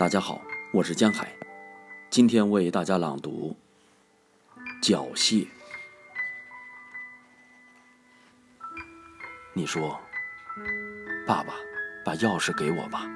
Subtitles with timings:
[0.00, 0.40] 大家好，
[0.72, 1.30] 我是江海，
[2.08, 3.54] 今天为大家朗读
[4.82, 5.44] 《缴械》。
[9.52, 10.00] 你说
[11.28, 11.52] ：“爸爸，
[12.02, 13.06] 把钥匙给我吧。”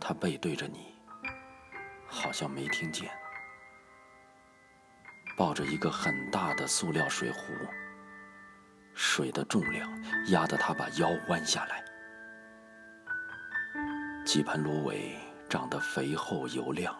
[0.00, 0.94] 他背对着你，
[2.06, 3.10] 好像没听见，
[5.36, 7.52] 抱着一个很大的塑料水壶，
[8.94, 9.86] 水的重量
[10.28, 11.84] 压得他把腰弯下来。
[14.32, 15.16] 几盆芦苇
[15.48, 16.96] 长得肥厚油亮，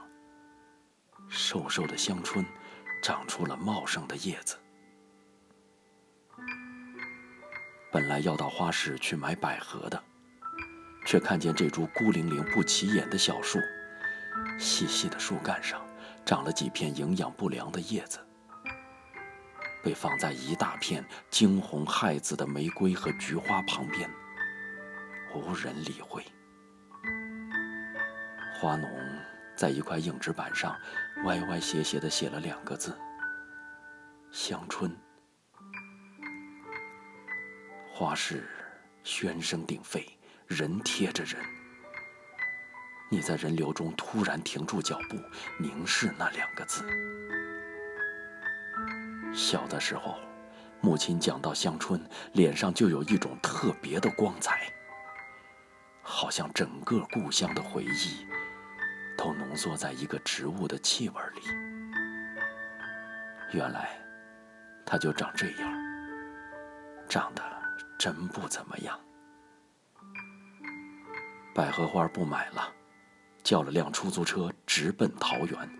[1.28, 2.44] 瘦瘦的香椿
[3.04, 4.56] 长出了茂盛的叶子。
[7.92, 10.02] 本来要到花市去买百合的，
[11.06, 13.60] 却看见这株孤零零不起眼的小树，
[14.58, 15.80] 细细的树干上
[16.26, 18.18] 长了几片营养不良的叶子，
[19.84, 24.10] 被放在一大片惊鸿骇紫的玫瑰和菊花旁边，
[25.32, 26.24] 无人理会。
[28.60, 28.90] 花农
[29.56, 30.78] 在一块硬纸板上
[31.24, 32.94] 歪歪斜斜地写了两个字
[34.30, 34.94] ：“香椿。”
[37.90, 38.46] 花市
[39.02, 40.06] 喧声鼎沸，
[40.46, 41.42] 人贴着人。
[43.10, 45.16] 你在人流中突然停住脚步，
[45.58, 46.84] 凝视那两个字。
[49.32, 50.18] 小的时候，
[50.82, 51.98] 母亲讲到香椿，
[52.34, 54.70] 脸上就有一种特别的光彩，
[56.02, 58.26] 好像整个故乡的回忆。
[59.20, 61.42] 都浓缩在一个植物的气味里。
[63.52, 63.90] 原来，
[64.86, 65.70] 它就长这样，
[67.06, 67.42] 长得
[67.98, 68.98] 真不怎么样。
[71.54, 72.72] 百合花不买了，
[73.42, 75.70] 叫了辆出租车直奔桃园，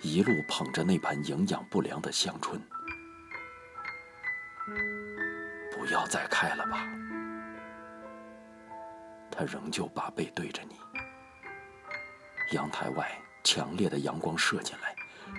[0.00, 2.60] 一路捧着那盆营养不良的香椿。
[5.70, 6.84] 不要再开了吧，
[9.30, 10.74] 他仍旧把背对着你。
[12.52, 13.10] 阳台外
[13.42, 14.94] 强烈的阳光射进来，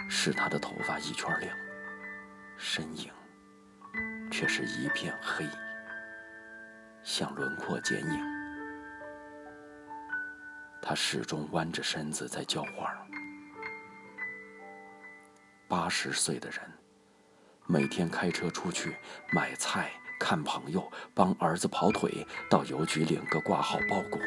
[0.10, 1.56] 使他的头发一圈亮，
[2.58, 3.10] 身影
[4.30, 5.46] 却是一片黑，
[7.04, 8.38] 像轮廓剪影。
[10.82, 12.94] 他始终弯着身子在浇花。
[15.68, 16.60] 八十岁的人，
[17.66, 18.96] 每天开车出去
[19.32, 24.20] 买菜、看朋友、帮儿子跑腿，到邮局领个挂号包裹。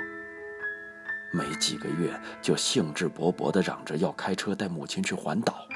[1.33, 5.67] 没几个月，就兴致勃勃地嚷着要开车带母亲去环岛，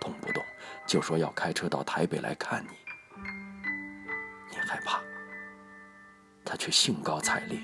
[0.00, 0.44] 动不动
[0.86, 2.70] 就说要开车到台北来看你。
[4.50, 5.00] 你害怕，
[6.44, 7.58] 他却兴高采烈，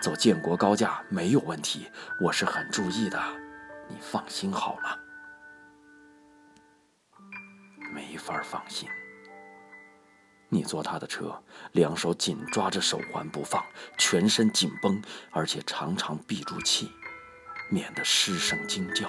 [0.00, 1.90] 走建国高架没有问题，
[2.20, 3.22] 我是很注意的，
[3.88, 4.98] 你放心好了。
[7.92, 8.88] 没法放心。
[10.54, 11.36] 你坐他的车，
[11.72, 13.60] 两手紧抓着手环不放，
[13.98, 16.92] 全身紧绷，而且常常闭住气，
[17.68, 19.08] 免得失声惊叫。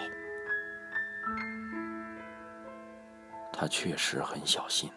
[3.53, 4.91] 他确实很小心，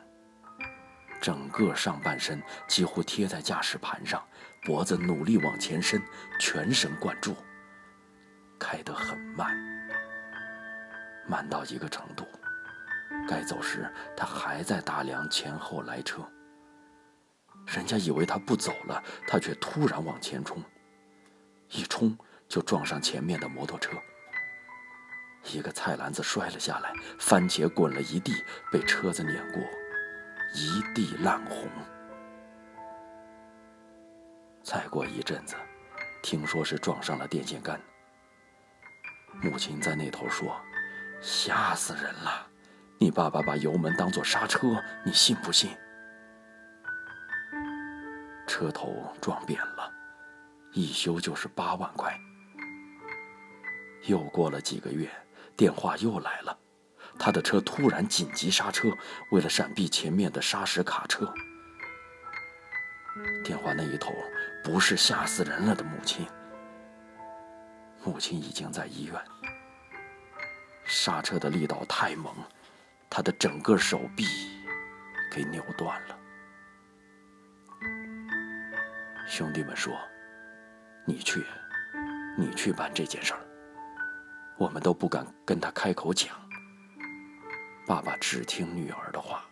[1.21, 4.27] 整个上半身几乎贴在驾驶盘上，
[4.65, 6.03] 脖子努力往前伸，
[6.41, 7.37] 全神贯注，
[8.59, 9.55] 开得很慢，
[11.29, 12.27] 慢到一个程度。
[13.29, 13.87] 该走时，
[14.17, 16.27] 他还在打量前后来车。
[17.69, 20.63] 人家以为他不走了，他却突然往前冲，
[21.71, 22.17] 一冲
[22.49, 23.93] 就撞上前面的摩托车，
[25.45, 28.43] 一个菜篮子摔了下来，番茄滚了一地，
[28.73, 29.63] 被车子碾过，
[30.55, 31.69] 一地烂红。
[34.63, 35.55] 再过一阵子，
[36.23, 37.79] 听说是撞上了电线杆。
[39.43, 40.59] 母亲在那头说
[41.21, 42.47] ：“吓死人了。”
[42.99, 45.71] 你爸爸把油门当作刹车，你信不信？
[48.49, 49.93] 车头撞扁了，
[50.73, 52.19] 一修就是八万块。
[54.07, 55.09] 又过了几个月，
[55.55, 56.59] 电话又来了，
[57.19, 58.89] 他的车突然紧急刹车，
[59.31, 61.33] 为了闪避前面的砂石卡车。
[63.45, 64.13] 电话那一头
[64.65, 66.27] 不是吓死人了的母亲，
[68.03, 69.15] 母亲已经在医院。
[70.87, 72.35] 刹车的力道太猛。
[73.11, 74.27] 他的整个手臂
[75.33, 76.18] 给扭断了。
[79.29, 79.95] 兄弟们说
[81.07, 81.45] ：“你去，
[82.39, 83.41] 你去办这件事儿。”
[84.57, 86.35] 我们都不敢跟他开口讲。
[87.87, 89.45] 爸爸只听女儿的话。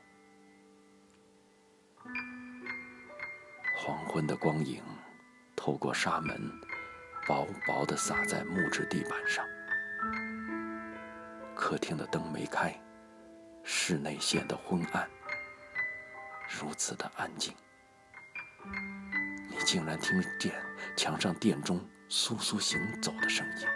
[3.77, 4.83] 黄昏的光影
[5.55, 6.51] 透过纱门，
[7.27, 9.47] 薄薄的洒在木质地板上。
[11.55, 12.75] 客厅的灯没开。
[13.63, 15.09] 室内显得昏暗，
[16.49, 17.53] 如此的安静，
[19.67, 20.55] 竟然听见
[20.97, 23.67] 墙上电钟簌簌行走的声音。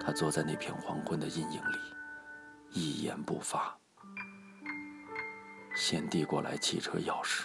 [0.00, 1.78] 他坐在那片黄昏的阴影里，
[2.70, 3.72] 一言不发。
[5.76, 7.44] 先递过来汽车钥匙，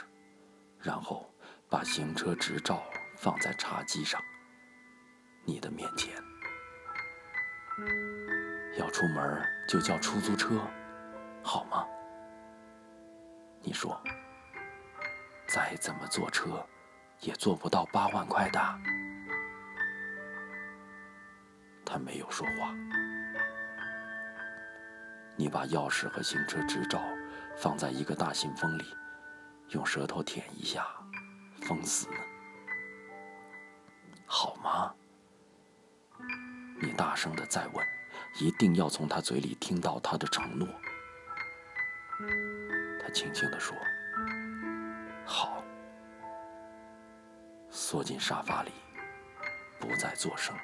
[0.80, 1.32] 然后
[1.70, 2.84] 把行车执照
[3.16, 4.20] 放在茶几上，
[5.46, 6.16] 你的面前。
[8.80, 10.60] 要出门就叫出租车，
[11.44, 11.86] 好吗？
[13.62, 14.02] 你说，
[15.58, 16.64] 再怎么坐车，
[17.22, 18.60] 也坐不到八万块的。
[21.84, 22.72] 他没有说话。
[25.36, 27.02] 你把钥匙和行车执照
[27.58, 28.86] 放在一个大信封里，
[29.70, 30.86] 用舌头舔一下，
[31.64, 32.08] 封死，
[34.28, 34.94] 好吗？
[36.80, 37.84] 你大声的再问，
[38.40, 40.68] 一定要从他嘴里听到他的承诺。
[43.02, 43.76] 他轻轻地说
[45.28, 45.62] ：“好。”
[47.70, 48.72] 缩进沙发里，
[49.80, 50.56] 不再作声。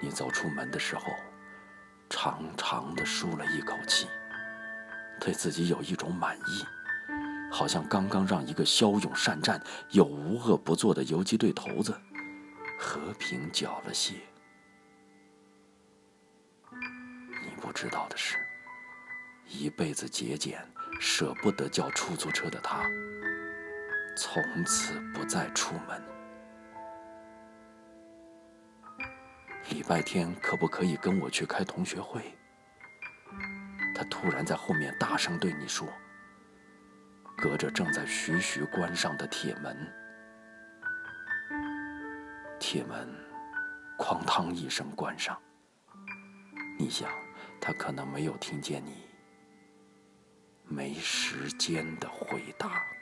[0.00, 1.04] 你走出门的时候，
[2.10, 4.06] 长长的舒了一口气，
[5.20, 6.64] 对自己有一种满意，
[7.50, 11.98] 好像刚刚让一个骁勇善战又无恶不作的游击队头子
[12.78, 14.14] 和平缴了械。
[17.42, 18.36] 你不知道的是，
[19.46, 20.64] 一辈子节俭、
[20.98, 22.82] 舍不得叫出租车的他，
[24.16, 26.02] 从此不再出门。
[29.70, 32.22] 礼拜天可不可以跟我去开同学会？
[33.94, 35.86] 他突然在后面大声对你说，
[37.36, 39.76] 隔着正在徐徐关上的铁门，
[42.58, 43.08] 铁门
[43.98, 45.38] 哐当一声关上。
[46.78, 47.10] 你想，
[47.60, 49.07] 他可能没有听见你
[50.68, 52.97] 没时间的回答。